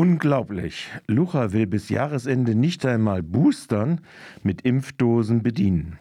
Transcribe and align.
Unglaublich. 0.00 0.88
Lucha 1.08 1.52
will 1.52 1.66
bis 1.66 1.90
Jahresende 1.90 2.54
nicht 2.54 2.86
einmal 2.86 3.22
Boostern 3.22 4.00
mit 4.42 4.62
Impfdosen 4.62 5.42
bedienen. 5.42 5.98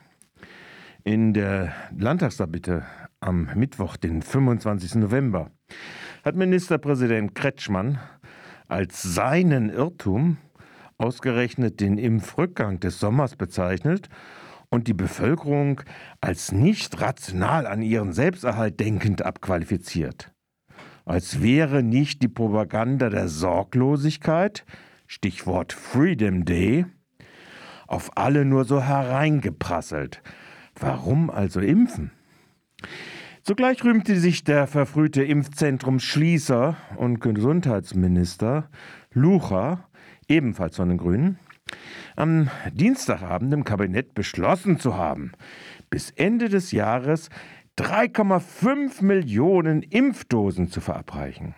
In 1.04 1.33
der 1.33 1.74
Landtagsabbitte 1.98 2.85
am 3.20 3.50
Mittwoch, 3.56 3.98
den 3.98 4.22
25. 4.22 4.96
November, 4.96 5.51
hat 6.24 6.38
Ministerpräsident 6.38 7.35
Kretschmann 7.35 8.00
als 8.70 9.02
seinen 9.02 9.70
Irrtum 9.70 10.38
ausgerechnet 10.97 11.81
den 11.81 11.97
Impfrückgang 11.97 12.79
des 12.79 13.02
Sommers 13.02 13.36
bezeichnet 13.36 14.07
und 14.70 14.88
die 14.88 14.93
Bevölkerung 14.93 15.81
als 16.21 16.54
nicht 16.54 17.02
rational 17.02 17.68
an 17.68 17.81
ihren 17.81 18.13
Selbsterhalt 18.13 18.79
denkend 18.79 19.23
abqualifiziert 19.23 20.31
als 21.10 21.41
wäre 21.41 21.82
nicht 21.82 22.21
die 22.21 22.28
Propaganda 22.28 23.09
der 23.09 23.30
Sorglosigkeit, 23.30 24.64
Stichwort 25.08 25.73
Freedom 25.73 26.45
Day, 26.45 26.85
auf 27.88 28.16
alle 28.16 28.45
nur 28.45 28.63
so 28.63 28.84
hereingeprasselt. 28.84 30.22
Warum 30.80 31.32
also 31.32 31.62
impfen? 31.62 32.12
Zugleich 33.41 33.84
rühmte 33.84 34.20
sich 34.20 34.44
der 34.44 34.68
verfrühte 34.68 35.23
Impfzentrumsschließer 35.23 36.77
und 36.98 37.20
Gesundheitsminister 37.21 38.70
Lucha, 39.12 39.90
ebenfalls 40.27 40.76
von 40.76 40.90
den 40.90 40.99
Grünen, 40.99 41.40
am 42.16 42.52
Dienstagabend 42.71 43.52
im 43.52 43.63
Kabinett 43.63 44.13
beschlossen 44.13 44.80
zu 44.80 44.96
haben, 44.96 45.32
bis 45.90 46.12
Ende 46.12 46.49
des 46.49 46.71
Jahres 46.71 47.30
3,5 47.80 49.04
Millionen 49.06 49.84
Impfdosen 49.84 50.70
zu 50.70 50.82
verabreichen. 50.82 51.56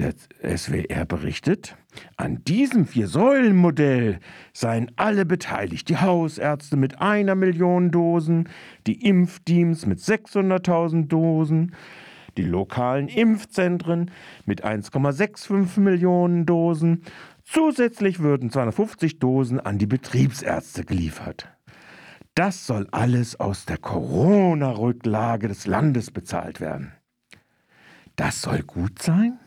Der 0.00 0.14
SWR 0.56 1.04
berichtet, 1.06 1.76
an 2.16 2.42
diesem 2.44 2.86
Vier-Säulen-Modell 2.86 4.18
seien 4.52 4.90
alle 4.96 5.24
beteiligt. 5.24 5.88
Die 5.88 5.98
Hausärzte 5.98 6.76
mit 6.76 7.00
einer 7.00 7.36
Million 7.36 7.92
Dosen, 7.92 8.48
die 8.86 9.04
Impfteams 9.04 9.86
mit 9.86 10.00
600.000 10.00 11.06
Dosen, 11.06 11.74
die 12.36 12.42
lokalen 12.42 13.06
Impfzentren 13.06 14.10
mit 14.44 14.64
1,65 14.64 15.78
Millionen 15.78 16.46
Dosen. 16.46 17.02
Zusätzlich 17.44 18.18
würden 18.18 18.50
250 18.50 19.20
Dosen 19.20 19.60
an 19.60 19.78
die 19.78 19.86
Betriebsärzte 19.86 20.84
geliefert. 20.84 21.57
Das 22.38 22.68
soll 22.68 22.86
alles 22.92 23.40
aus 23.40 23.64
der 23.64 23.78
Corona-Rücklage 23.78 25.48
des 25.48 25.66
Landes 25.66 26.12
bezahlt 26.12 26.60
werden. 26.60 26.92
Das 28.14 28.42
soll 28.42 28.62
gut 28.62 29.02
sein? 29.02 29.40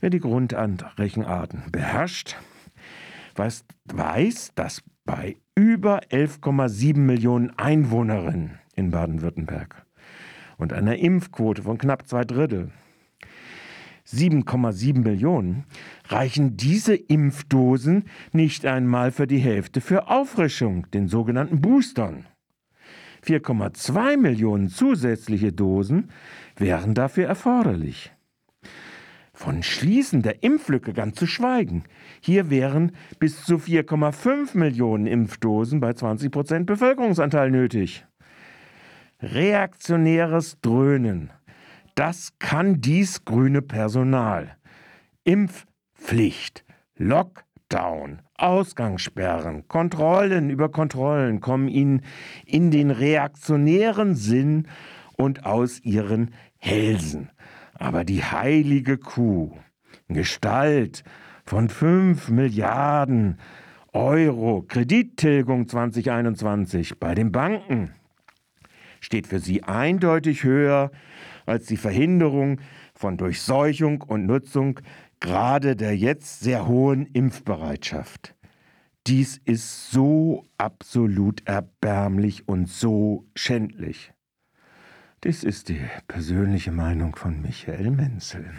Wer 0.00 0.08
die 0.08 0.20
Grundrechenarten 0.20 1.64
beherrscht, 1.70 2.36
weiß, 3.34 3.66
weiß, 3.92 4.52
dass 4.54 4.82
bei 5.04 5.36
über 5.54 5.98
11,7 6.04 6.96
Millionen 6.96 7.50
Einwohnerinnen 7.58 8.58
in 8.74 8.90
Baden-Württemberg 8.90 9.84
und 10.56 10.72
einer 10.72 10.96
Impfquote 10.96 11.64
von 11.64 11.76
knapp 11.76 12.08
zwei 12.08 12.24
Drittel 12.24 12.70
7,7 14.06 15.02
Millionen, 15.02 15.64
reichen 16.08 16.56
diese 16.56 16.94
Impfdosen 16.94 18.04
nicht 18.32 18.64
einmal 18.64 19.10
für 19.10 19.26
die 19.26 19.38
Hälfte 19.38 19.80
für 19.80 20.08
Auffrischung, 20.08 20.90
den 20.92 21.08
sogenannten 21.08 21.60
Boostern. 21.60 22.26
4,2 23.24 24.16
Millionen 24.16 24.68
zusätzliche 24.68 25.52
Dosen 25.52 26.10
wären 26.56 26.94
dafür 26.94 27.26
erforderlich. 27.26 28.12
Von 29.34 29.62
Schließen 29.62 30.22
der 30.22 30.42
Impflücke 30.42 30.94
ganz 30.94 31.16
zu 31.16 31.26
schweigen. 31.26 31.84
Hier 32.20 32.48
wären 32.48 32.92
bis 33.18 33.44
zu 33.44 33.56
4,5 33.56 34.56
Millionen 34.56 35.06
Impfdosen 35.06 35.80
bei 35.80 35.92
20 35.92 36.30
Prozent 36.30 36.66
Bevölkerungsanteil 36.66 37.50
nötig. 37.50 38.06
Reaktionäres 39.20 40.58
Dröhnen 40.62 41.30
das 41.96 42.34
kann 42.38 42.80
dies 42.80 43.24
grüne 43.24 43.62
Personal. 43.62 44.56
Impfpflicht, 45.24 46.64
Lockdown, 46.96 48.22
Ausgangssperren, 48.36 49.66
Kontrollen 49.66 50.50
über 50.50 50.68
Kontrollen 50.68 51.40
kommen 51.40 51.68
ihnen 51.68 52.02
in 52.44 52.70
den 52.70 52.90
reaktionären 52.90 54.14
Sinn 54.14 54.68
und 55.16 55.46
aus 55.46 55.80
ihren 55.80 56.32
Hälsen. 56.58 57.30
Aber 57.74 58.04
die 58.04 58.22
heilige 58.22 58.98
Kuh, 58.98 59.56
Gestalt 60.08 61.02
von 61.44 61.68
5 61.68 62.28
Milliarden 62.28 63.38
Euro 63.92 64.62
Kredittilgung 64.68 65.66
2021 65.66 67.00
bei 67.00 67.14
den 67.14 67.32
Banken, 67.32 67.94
steht 69.00 69.26
für 69.26 69.38
sie 69.38 69.62
eindeutig 69.64 70.44
höher 70.44 70.90
als 71.46 71.66
die 71.66 71.76
Verhinderung 71.76 72.60
von 72.94 73.16
Durchseuchung 73.16 74.02
und 74.02 74.26
Nutzung 74.26 74.80
gerade 75.20 75.76
der 75.76 75.96
jetzt 75.96 76.40
sehr 76.40 76.66
hohen 76.66 77.06
Impfbereitschaft. 77.06 78.34
Dies 79.06 79.40
ist 79.44 79.90
so 79.90 80.44
absolut 80.58 81.46
erbärmlich 81.46 82.48
und 82.48 82.68
so 82.68 83.24
schändlich. 83.36 84.12
Dies 85.24 85.44
ist 85.44 85.68
die 85.68 85.80
persönliche 86.08 86.72
Meinung 86.72 87.16
von 87.16 87.40
Michael 87.40 87.90
Menzel. 87.90 88.50